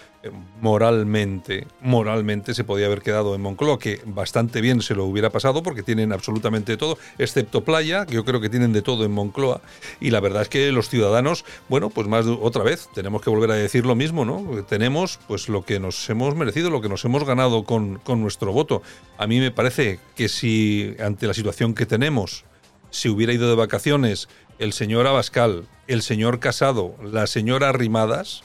moralmente, 0.61 1.65
moralmente 1.81 2.53
se 2.53 2.63
podía 2.63 2.87
haber 2.87 3.01
quedado 3.01 3.35
en 3.35 3.41
Moncloa, 3.41 3.79
que 3.79 4.01
bastante 4.05 4.61
bien 4.61 4.81
se 4.81 4.95
lo 4.95 5.05
hubiera 5.05 5.29
pasado 5.29 5.63
porque 5.63 5.83
tienen 5.83 6.11
absolutamente 6.11 6.75
todo, 6.77 6.97
excepto 7.17 7.63
playa, 7.63 8.05
que 8.05 8.15
yo 8.15 8.25
creo 8.25 8.41
que 8.41 8.49
tienen 8.49 8.73
de 8.73 8.81
todo 8.81 9.05
en 9.05 9.11
Moncloa. 9.11 9.61
Y 9.99 10.09
la 10.11 10.19
verdad 10.19 10.43
es 10.43 10.49
que 10.49 10.71
los 10.71 10.89
ciudadanos, 10.89 11.45
bueno, 11.69 11.89
pues 11.89 12.07
más 12.07 12.25
otra 12.25 12.63
vez, 12.63 12.89
tenemos 12.93 13.21
que 13.21 13.29
volver 13.29 13.51
a 13.51 13.55
decir 13.55 13.85
lo 13.85 13.95
mismo, 13.95 14.25
¿no? 14.25 14.63
Tenemos 14.63 15.19
pues 15.27 15.47
lo 15.47 15.63
que 15.63 15.79
nos 15.79 16.09
hemos 16.09 16.35
merecido, 16.35 16.69
lo 16.69 16.81
que 16.81 16.89
nos 16.89 17.05
hemos 17.05 17.23
ganado 17.23 17.63
con, 17.63 17.99
con 17.99 18.21
nuestro 18.21 18.51
voto. 18.51 18.81
A 19.17 19.27
mí 19.27 19.39
me 19.39 19.51
parece 19.51 19.99
que 20.15 20.27
si 20.27 20.95
ante 20.99 21.27
la 21.27 21.33
situación 21.33 21.73
que 21.73 21.85
tenemos, 21.85 22.43
si 22.89 23.07
hubiera 23.07 23.33
ido 23.33 23.49
de 23.49 23.55
vacaciones 23.55 24.27
el 24.57 24.73
señor 24.73 25.07
Abascal, 25.07 25.67
el 25.87 26.01
señor 26.01 26.39
Casado, 26.39 26.95
la 27.01 27.27
señora 27.27 27.69
Arrimadas, 27.69 28.43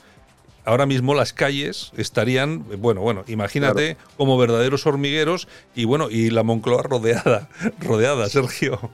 ahora 0.64 0.86
mismo 0.86 1.14
las 1.14 1.32
calles 1.32 1.92
estarían, 1.96 2.64
bueno, 2.78 3.00
bueno, 3.00 3.24
imagínate 3.26 3.96
como 4.16 4.38
verdaderos 4.38 4.86
hormigueros 4.86 5.48
y 5.74 5.84
bueno, 5.84 6.10
y 6.10 6.30
la 6.30 6.42
Moncloa 6.42 6.82
rodeada, 6.82 7.48
rodeada, 7.80 8.28
Sergio. 8.28 8.90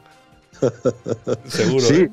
Seguro. 1.46 1.86
Sí. 1.86 1.94
¿eh? 1.94 2.10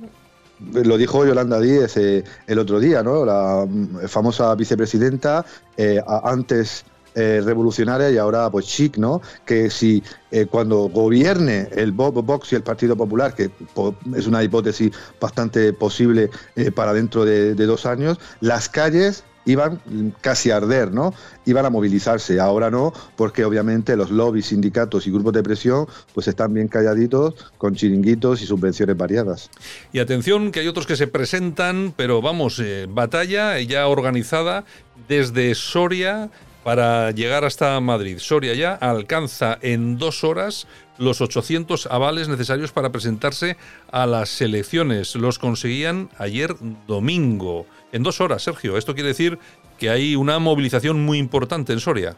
Lo 0.83 0.97
dijo 0.97 1.25
Yolanda 1.25 1.59
Díez 1.59 1.97
eh, 1.97 2.23
el 2.47 2.59
otro 2.59 2.79
día, 2.79 3.03
¿no? 3.03 3.25
La 3.25 3.65
mm, 3.67 4.07
famosa 4.07 4.53
vicepresidenta, 4.55 5.45
eh, 5.75 6.01
antes 6.23 6.85
revolucionaria 7.19 8.11
y 8.11 8.17
ahora 8.19 8.47
pues 8.51 8.67
chic, 8.67 8.95
¿no? 8.97 9.23
Que 9.43 9.71
si 9.71 10.03
cuando 10.51 10.81
gobierne 10.87 11.67
el 11.71 11.91
Vox 11.91 12.53
y 12.53 12.57
el 12.57 12.61
Partido 12.61 12.95
Popular, 12.95 13.33
que 13.33 13.49
es 14.15 14.27
una 14.27 14.43
hipótesis 14.43 14.91
bastante 15.19 15.73
posible 15.73 16.29
para 16.75 16.93
dentro 16.93 17.25
de, 17.25 17.55
dos 17.55 17.87
años, 17.87 18.19
las 18.39 18.69
calles 18.69 19.23
iban 19.47 19.81
casi 20.21 20.51
a 20.51 20.57
arder, 20.57 20.93
¿no? 20.93 21.13
Iban 21.45 21.65
a 21.65 21.69
movilizarse. 21.69 22.39
Ahora 22.39 22.69
no, 22.69 22.93
porque 23.15 23.43
obviamente 23.45 23.95
los 23.95 24.11
lobbies, 24.11 24.47
sindicatos 24.47 25.07
y 25.07 25.11
grupos 25.11 25.33
de 25.33 25.41
presión 25.41 25.87
pues 26.13 26.27
están 26.27 26.53
bien 26.53 26.67
calladitos 26.67 27.33
con 27.57 27.73
chiringuitos 27.75 28.41
y 28.41 28.45
subvenciones 28.45 28.95
variadas. 28.95 29.49
Y 29.91 29.99
atención 29.99 30.51
que 30.51 30.59
hay 30.59 30.67
otros 30.67 30.85
que 30.85 30.95
se 30.95 31.07
presentan, 31.07 31.93
pero 31.95 32.21
vamos, 32.21 32.59
eh, 32.59 32.87
batalla 32.89 33.59
ya 33.61 33.87
organizada 33.87 34.65
desde 35.07 35.55
Soria 35.55 36.29
para 36.67 37.11
llegar 37.11 37.45
hasta 37.45 37.79
Madrid. 37.79 38.17
Soria 38.19 38.53
ya 38.53 38.73
alcanza 38.73 39.57
en 39.61 39.97
dos 39.97 40.25
horas 40.25 40.67
los 40.97 41.21
800 41.21 41.85
avales 41.85 42.27
necesarios 42.27 42.73
para 42.73 42.91
presentarse 42.91 43.55
a 43.89 44.05
las 44.05 44.41
elecciones. 44.41 45.15
Los 45.15 45.39
conseguían 45.39 46.09
ayer 46.17 46.57
domingo 46.85 47.65
en 47.93 48.03
dos 48.03 48.19
horas, 48.19 48.43
Sergio. 48.43 48.77
Esto 48.77 48.95
quiere 48.95 49.07
decir 49.07 49.39
que 49.79 49.89
hay 49.89 50.17
una 50.17 50.39
movilización 50.39 51.05
muy 51.05 51.19
importante 51.19 51.71
en 51.71 51.79
Soria. 51.79 52.17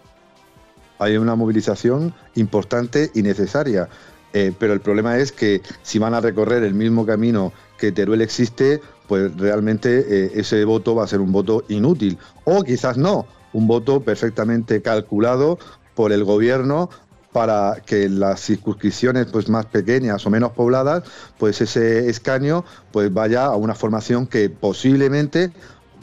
Hay 0.97 1.17
una 1.17 1.35
movilización 1.35 2.15
importante 2.33 3.11
y 3.13 3.21
necesaria, 3.21 3.87
eh, 4.33 4.51
pero 4.57 4.73
el 4.73 4.81
problema 4.81 5.19
es 5.19 5.31
que 5.31 5.61
si 5.83 5.99
van 5.99 6.15
a 6.15 6.21
recorrer 6.21 6.63
el 6.63 6.73
mismo 6.73 7.05
camino 7.05 7.53
que 7.77 7.91
Teruel 7.91 8.23
existe, 8.23 8.81
pues 9.07 9.31
realmente 9.37 9.99
eh, 9.99 10.31
ese 10.33 10.65
voto 10.65 10.95
va 10.95 11.03
a 11.03 11.07
ser 11.07 11.21
un 11.21 11.31
voto 11.31 11.65
inútil. 11.69 12.17
O 12.45 12.63
quizás 12.63 12.97
no, 12.97 13.27
un 13.53 13.67
voto 13.67 14.01
perfectamente 14.01 14.81
calculado 14.81 15.59
por 15.95 16.11
el 16.11 16.23
gobierno 16.23 16.89
para 17.31 17.81
que 17.85 18.09
las 18.09 18.41
circunscripciones 18.41 19.27
pues 19.27 19.49
más 19.49 19.65
pequeñas 19.67 20.25
o 20.25 20.29
menos 20.29 20.51
pobladas, 20.51 21.03
pues 21.37 21.61
ese 21.61 22.09
escaño 22.09 22.65
pues 22.91 23.13
vaya 23.13 23.45
a 23.45 23.55
una 23.55 23.75
formación 23.75 24.25
que 24.25 24.49
posiblemente 24.49 25.51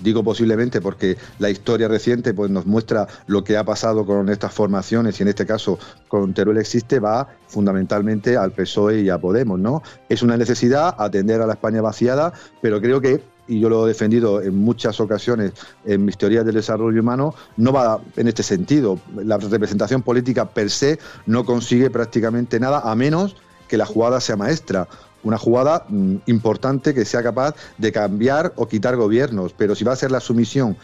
digo 0.03 0.23
posiblemente 0.23 0.81
porque 0.81 1.17
la 1.39 1.51
historia 1.51 1.89
reciente 1.89 2.35
pues 2.35 2.51
nos 2.51 2.67
muestra 2.67 3.07
lo 3.27 3.45
que 3.45 3.57
ha 3.57 3.65
pasado 3.65 4.05
con 4.05 4.29
estas 4.29 4.53
formaciones 4.53 5.19
y 5.19 5.23
en 5.23 5.29
este 5.29 5.47
caso 5.47 5.79
con 6.09 6.35
Teruel 6.35 6.59
existe 6.59 7.01
va 7.01 7.29
fundamentalmente 7.47 8.37
al 8.37 8.53
PSOE 8.53 9.01
y 9.01 9.09
a 9.09 9.19
Podemos, 9.19 9.59
¿no? 9.59 9.83
Es 10.09 10.23
una 10.23 10.37
necesidad 10.37 10.95
atender 10.99 11.41
a 11.41 11.47
la 11.47 11.55
España 11.55 11.81
vaciada, 11.81 12.33
pero 12.61 12.81
creo 12.81 13.01
que 13.01 13.23
y 13.49 13.61
yo 13.61 13.69
lo 13.69 13.85
he 13.85 13.89
defendido 13.89 14.43
en 14.43 14.57
muchas 14.57 15.01
ocasiones 15.01 15.53
en 15.85 16.05
mis 16.05 16.17
teorías 16.17 16.45
del 16.45 16.55
desarrollo 16.55 17.01
humano, 17.01 17.35
no 17.57 17.73
va 17.73 18.01
en 18.17 18.29
este 18.29 18.43
sentido. 18.43 18.99
La 19.17 19.39
representación 19.39 20.03
política 20.03 20.47
per 20.47 20.71
se 20.71 20.99
no 21.27 21.45
consigue 21.45 21.91
prácticamente 21.91 22.59
nada, 22.61 22.81
a 22.81 22.95
menos 22.95 23.37
que 23.69 23.77
la 23.77 23.87
jugada 23.87 24.21
sea 24.21 24.37
maestra. 24.37 24.89
Una 25.23 25.39
jugada 25.39 25.87
mm, 25.89 26.17
importante 26.27 26.95
que 26.95 27.05
sea 27.05 27.23
capaz 27.23 27.55
de 27.79 27.93
cambiar 27.93 28.53
o 28.57 28.67
quitar 28.69 28.97
gobiernos, 28.97 29.53
pero 29.57 29.75
si 29.75 29.85
va 29.85 29.93
a 29.93 29.97
ser 29.97 30.11
la 30.11 30.21
sumisión 30.21 30.77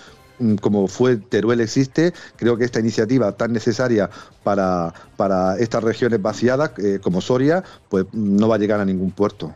como 0.61 0.89
fue 0.89 1.17
Teruel 1.17 1.61
existe, 1.61 2.13
creo 2.37 2.57
que 2.57 2.65
esta 2.65 2.81
iniciativa 2.81 3.33
tan 3.33 3.53
necesaria 3.53 4.11
para, 4.43 4.93
para 5.17 5.57
estas 5.59 5.83
regiones 5.85 6.21
vaciadas 6.21 6.73
eh, 6.79 6.99
como 7.03 7.21
Soria, 7.21 7.63
pues 7.89 8.07
no 8.13 8.49
va 8.49 8.57
a 8.57 8.59
llegar 8.59 8.81
a 8.81 8.85
ningún 8.85 9.11
puerto. 9.11 9.55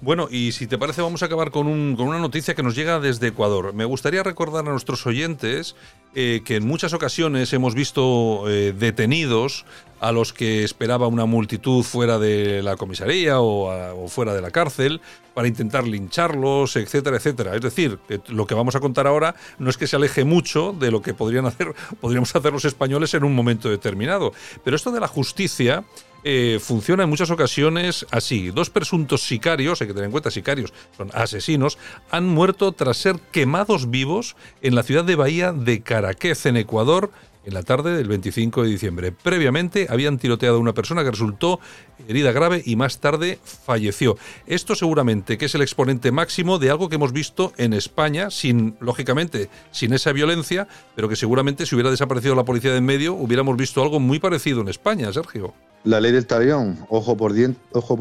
Bueno, 0.00 0.28
y 0.30 0.52
si 0.52 0.66
te 0.66 0.78
parece, 0.78 1.02
vamos 1.02 1.22
a 1.22 1.26
acabar 1.26 1.50
con, 1.50 1.66
un, 1.66 1.96
con 1.96 2.08
una 2.08 2.18
noticia 2.18 2.54
que 2.54 2.62
nos 2.62 2.76
llega 2.76 3.00
desde 3.00 3.28
Ecuador. 3.28 3.74
Me 3.74 3.84
gustaría 3.84 4.22
recordar 4.22 4.66
a 4.66 4.70
nuestros 4.70 5.06
oyentes 5.06 5.74
eh, 6.20 6.42
que 6.44 6.56
en 6.56 6.66
muchas 6.66 6.94
ocasiones 6.94 7.52
hemos 7.52 7.76
visto 7.76 8.50
eh, 8.50 8.74
detenidos 8.76 9.64
a 10.00 10.10
los 10.10 10.32
que 10.32 10.64
esperaba 10.64 11.06
una 11.06 11.26
multitud 11.26 11.84
fuera 11.84 12.18
de 12.18 12.60
la 12.60 12.74
comisaría 12.76 13.40
o, 13.40 14.08
fuera 14.08 14.34
de 14.34 14.42
la 14.42 14.50
cárcel 14.50 15.00
para 15.32 15.46
intentar 15.46 15.86
lincharlos, 15.86 16.74
etcétera, 16.74 17.18
etcétera. 17.18 17.54
Es 17.54 17.60
decir, 17.60 18.00
lo 18.26 18.48
que 18.48 18.56
vamos 18.56 18.74
a 18.74 18.80
contar 18.80 19.06
ahora 19.06 19.36
no 19.60 19.70
es 19.70 19.76
que 19.76 19.86
se 19.86 19.94
aleje 19.94 20.24
mucho 20.24 20.72
de 20.76 20.90
lo 20.90 21.02
que 21.02 21.14
podrían 21.14 21.46
hacer, 21.46 21.72
podríamos 22.00 22.34
hacer 22.34 22.52
los 22.52 22.64
españoles 22.64 23.14
en 23.14 23.22
un 23.22 23.36
momento 23.36 23.70
determinado. 23.70 24.32
Pero 24.64 24.74
esto 24.74 24.90
de 24.90 24.98
la 24.98 25.06
justicia 25.06 25.84
eh, 26.30 26.58
funciona 26.60 27.04
en 27.04 27.08
muchas 27.08 27.30
ocasiones 27.30 28.04
así. 28.10 28.50
Dos 28.50 28.68
presuntos 28.68 29.22
sicarios, 29.22 29.80
hay 29.80 29.86
que 29.86 29.94
tener 29.94 30.04
en 30.04 30.10
cuenta 30.10 30.30
sicarios, 30.30 30.74
son 30.94 31.10
asesinos, 31.14 31.78
han 32.10 32.26
muerto 32.26 32.72
tras 32.72 32.98
ser 32.98 33.18
quemados 33.32 33.88
vivos 33.88 34.36
en 34.60 34.74
la 34.74 34.82
ciudad 34.82 35.06
de 35.06 35.16
Bahía 35.16 35.52
de 35.52 35.80
Caraquez, 35.80 36.44
en 36.44 36.58
Ecuador, 36.58 37.10
en 37.46 37.54
la 37.54 37.62
tarde 37.62 37.96
del 37.96 38.08
25 38.08 38.62
de 38.62 38.68
diciembre. 38.68 39.10
Previamente 39.10 39.86
habían 39.88 40.18
tiroteado 40.18 40.56
a 40.56 40.60
una 40.60 40.74
persona 40.74 41.02
que 41.02 41.12
resultó 41.12 41.60
herida 42.06 42.30
grave 42.30 42.62
y 42.62 42.76
más 42.76 42.98
tarde 43.00 43.38
falleció. 43.42 44.18
Esto 44.46 44.74
seguramente 44.74 45.38
que 45.38 45.46
es 45.46 45.54
el 45.54 45.62
exponente 45.62 46.12
máximo 46.12 46.58
de 46.58 46.68
algo 46.68 46.90
que 46.90 46.96
hemos 46.96 47.14
visto 47.14 47.54
en 47.56 47.72
España, 47.72 48.30
sin, 48.30 48.76
lógicamente, 48.80 49.48
sin 49.70 49.94
esa 49.94 50.12
violencia, 50.12 50.68
pero 50.94 51.08
que 51.08 51.16
seguramente 51.16 51.64
si 51.64 51.74
hubiera 51.74 51.90
desaparecido 51.90 52.34
la 52.34 52.44
policía 52.44 52.72
de 52.72 52.76
en 52.76 52.84
medio, 52.84 53.14
hubiéramos 53.14 53.56
visto 53.56 53.82
algo 53.82 53.98
muy 53.98 54.18
parecido 54.18 54.60
en 54.60 54.68
España, 54.68 55.10
Sergio. 55.10 55.54
La 55.88 56.02
ley 56.02 56.12
del 56.12 56.26
talión, 56.26 56.78
ojo 56.90 57.16
por, 57.16 57.32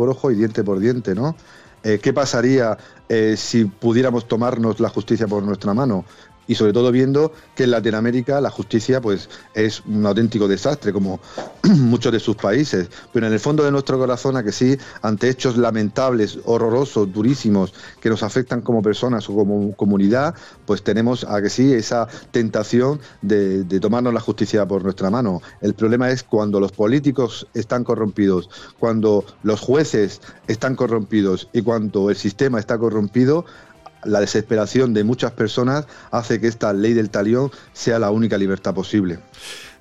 ojo, 0.10 0.32
y 0.32 0.36
diente 0.36 0.62
por 0.62 0.78
diente, 0.78 1.16
¿no? 1.16 1.38
Eh, 1.84 2.00
¿Qué 2.04 2.12
pasaría 2.12 2.78
eh, 3.08 3.36
si 3.38 3.64
pudiéramos 3.64 4.28
tomarnos 4.28 4.82
la 4.82 4.90
justicia 4.90 5.26
por 5.26 5.42
nuestra 5.42 5.74
mano? 5.74 6.04
Y 6.48 6.56
sobre 6.56 6.74
todo 6.74 6.92
viendo 6.92 7.32
que 7.56 7.64
en 7.64 7.72
Latinoamérica 7.72 8.42
la 8.42 8.50
justicia 8.50 9.02
pues 9.02 9.30
es 9.54 9.82
un 9.86 10.06
auténtico 10.06 10.48
desastre 10.48 10.94
como 10.94 11.20
muchos 11.64 12.12
de 12.12 12.20
sus 12.20 12.36
países, 12.36 12.90
pero 13.14 13.28
en 13.28 13.34
el 13.34 13.40
fondo 13.40 13.64
de 13.64 13.72
nuestro 13.72 13.98
corazón 13.98 14.38
a 14.38 14.44
que 14.44 14.52
sí, 14.52 14.78
ante 15.02 15.30
hechos 15.30 15.58
lamentables, 15.58 16.40
horrorosos, 16.46 17.12
durísimos 17.12 17.74
que 18.00 18.10
nos 18.10 18.24
afectan 18.24 18.62
como 18.62 18.82
personas 18.82 19.30
o 19.30 19.36
como 19.36 19.76
comunidad, 19.76 20.36
pues 20.66 20.84
tenemos 20.84 21.24
a 21.24 21.42
que 21.42 21.50
sí 21.50 21.74
esa 21.74 22.08
tentación 22.32 23.00
de, 23.22 23.64
de 23.64 23.80
tomarnos 23.80 24.14
la 24.14 24.20
justicia 24.20 24.66
por 24.66 24.84
nuestra 24.84 25.10
mano. 25.10 25.42
El 25.62 25.74
problema 25.74 26.10
es 26.10 26.24
cuando 26.24 26.60
los 26.60 26.72
políticos 26.72 27.48
están 27.54 27.84
corrompidos, 27.84 28.50
cuando 28.80 29.26
los 29.44 29.60
jueces 29.60 30.22
están 30.48 30.76
corrompidos 30.76 31.50
y 31.54 31.62
cuando 31.62 32.10
el 32.10 32.16
sistema 32.16 32.60
está 32.60 32.78
corrompido, 32.78 33.46
la 34.04 34.20
desesperación 34.20 34.94
de 34.94 35.04
muchas 35.04 35.32
personas 35.32 35.88
hace 36.12 36.40
que 36.40 36.48
esta 36.48 36.74
ley 36.74 36.94
del 36.94 37.10
talión 37.10 37.52
sea 37.74 38.00
la 38.00 38.12
única 38.12 38.38
libertad 38.38 38.74
posible. 38.74 39.20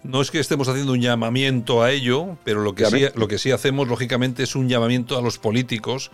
No 0.02 0.20
es 0.20 0.30
que 0.30 0.38
estemos 0.38 0.68
haciendo 0.68 0.92
un 0.92 1.00
llamamiento 1.00 1.82
a 1.82 1.90
ello, 1.90 2.36
pero 2.44 2.62
lo 2.62 2.74
que, 2.74 2.86
sí, 2.86 3.06
lo 3.14 3.26
que 3.28 3.38
sí 3.38 3.50
hacemos, 3.50 3.88
lógicamente, 3.88 4.44
es 4.44 4.54
un 4.54 4.68
llamamiento 4.68 5.18
a 5.18 5.22
los 5.22 5.38
políticos 5.38 6.10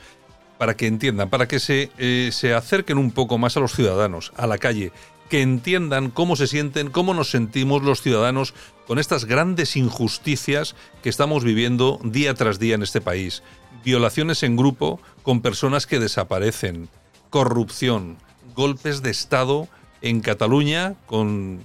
para 0.56 0.74
que 0.76 0.86
entiendan, 0.86 1.28
para 1.28 1.48
que 1.48 1.60
se, 1.60 1.90
eh, 1.98 2.30
se 2.32 2.54
acerquen 2.54 2.96
un 2.96 3.10
poco 3.10 3.36
más 3.36 3.56
a 3.56 3.60
los 3.60 3.72
ciudadanos, 3.72 4.32
a 4.36 4.46
la 4.46 4.58
calle, 4.58 4.92
que 5.28 5.42
entiendan 5.42 6.10
cómo 6.10 6.36
se 6.36 6.46
sienten, 6.46 6.90
cómo 6.90 7.14
nos 7.14 7.30
sentimos 7.30 7.82
los 7.82 8.02
ciudadanos 8.02 8.54
con 8.86 8.98
estas 8.98 9.24
grandes 9.24 9.76
injusticias 9.76 10.74
que 11.02 11.08
estamos 11.08 11.42
viviendo 11.42 11.98
día 12.04 12.34
tras 12.34 12.58
día 12.58 12.74
en 12.74 12.82
este 12.82 13.00
país. 13.00 13.42
Violaciones 13.84 14.42
en 14.42 14.56
grupo 14.56 15.00
con 15.22 15.40
personas 15.40 15.86
que 15.86 15.98
desaparecen, 15.98 16.88
corrupción, 17.32 18.18
golpes 18.54 19.02
de 19.02 19.08
Estado 19.08 19.66
en 20.02 20.20
Cataluña 20.20 20.96
con 21.06 21.60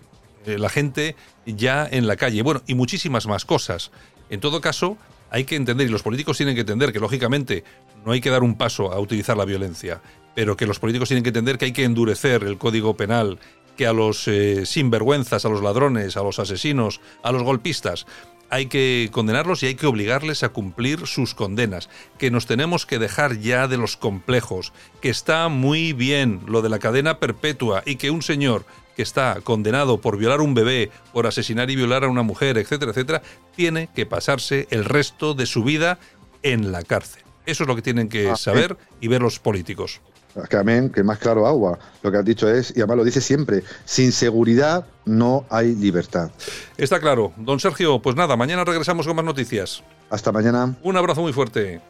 eh, 0.45 0.57
la 0.57 0.69
gente 0.69 1.17
ya 1.45 1.85
en 1.91 2.07
la 2.07 2.15
calle. 2.15 2.41
Bueno, 2.41 2.61
y 2.67 2.73
muchísimas 2.73 3.27
más 3.27 3.43
cosas. 3.43 3.91
En 4.29 4.39
todo 4.39 4.61
caso, 4.61 4.97
hay 5.29 5.43
que 5.43 5.57
entender, 5.57 5.85
y 5.85 5.91
los 5.91 6.03
políticos 6.03 6.37
tienen 6.37 6.55
que 6.55 6.61
entender 6.61 6.93
que, 6.93 7.01
lógicamente, 7.01 7.65
no 8.05 8.13
hay 8.13 8.21
que 8.21 8.29
dar 8.29 8.43
un 8.43 8.55
paso 8.55 8.93
a 8.93 8.99
utilizar 9.01 9.35
la 9.35 9.43
violencia, 9.43 10.01
pero 10.35 10.55
que 10.55 10.65
los 10.65 10.79
políticos 10.79 11.09
tienen 11.09 11.23
que 11.23 11.29
entender 11.31 11.57
que 11.57 11.65
hay 11.65 11.73
que 11.73 11.83
endurecer 11.83 12.45
el 12.45 12.57
código 12.57 12.95
penal, 12.95 13.37
que 13.75 13.87
a 13.87 13.91
los 13.91 14.25
eh, 14.29 14.65
sinvergüenzas, 14.65 15.43
a 15.43 15.49
los 15.49 15.61
ladrones, 15.61 16.15
a 16.15 16.23
los 16.23 16.39
asesinos, 16.39 17.01
a 17.23 17.33
los 17.33 17.43
golpistas, 17.43 18.05
hay 18.49 18.67
que 18.67 19.09
condenarlos 19.11 19.63
y 19.63 19.67
hay 19.67 19.75
que 19.75 19.87
obligarles 19.87 20.43
a 20.43 20.49
cumplir 20.49 21.07
sus 21.07 21.33
condenas, 21.33 21.89
que 22.17 22.31
nos 22.31 22.45
tenemos 22.45 22.85
que 22.85 22.99
dejar 22.99 23.39
ya 23.39 23.67
de 23.67 23.77
los 23.77 23.97
complejos, 23.97 24.73
que 25.01 25.09
está 25.09 25.47
muy 25.49 25.93
bien 25.93 26.41
lo 26.47 26.61
de 26.61 26.69
la 26.69 26.79
cadena 26.79 27.19
perpetua 27.19 27.83
y 27.85 27.95
que 27.95 28.11
un 28.11 28.21
señor 28.21 28.65
que 28.95 29.03
está 29.03 29.41
condenado 29.43 30.01
por 30.01 30.17
violar 30.17 30.41
un 30.41 30.55
bebé, 30.55 30.89
por 31.13 31.27
asesinar 31.27 31.69
y 31.69 31.75
violar 31.75 32.03
a 32.03 32.07
una 32.07 32.23
mujer, 32.23 32.57
etcétera, 32.57 32.91
etcétera, 32.91 33.21
tiene 33.55 33.89
que 33.93 34.05
pasarse 34.05 34.67
el 34.71 34.85
resto 34.85 35.35
de 35.35 35.45
su 35.45 35.63
vida 35.63 35.99
en 36.41 36.71
la 36.71 36.81
cárcel. 36.83 37.23
Eso 37.45 37.63
es 37.63 37.67
lo 37.67 37.75
que 37.75 37.81
tienen 37.81 38.09
que 38.09 38.29
Ah, 38.29 38.35
saber 38.35 38.75
y 38.99 39.07
ver 39.07 39.21
los 39.21 39.39
políticos. 39.39 40.01
Que 40.49 40.57
amén, 40.57 40.89
que 40.89 41.03
más 41.03 41.17
claro 41.17 41.47
agua. 41.47 41.79
Lo 42.03 42.11
que 42.11 42.17
has 42.17 42.25
dicho 42.25 42.49
es, 42.49 42.71
y 42.75 42.79
además 42.79 42.97
lo 42.97 43.03
dice 43.03 43.21
siempre, 43.21 43.63
sin 43.85 44.11
seguridad 44.11 44.85
no 45.05 45.45
hay 45.49 45.73
libertad. 45.75 46.29
Está 46.77 46.99
claro. 46.99 47.33
Don 47.37 47.59
Sergio, 47.59 48.01
pues 48.01 48.15
nada, 48.15 48.35
mañana 48.35 48.63
regresamos 48.63 49.07
con 49.07 49.15
más 49.15 49.25
noticias. 49.25 49.83
Hasta 50.09 50.31
mañana. 50.31 50.75
Un 50.83 50.97
abrazo 50.97 51.21
muy 51.21 51.33
fuerte. 51.33 51.81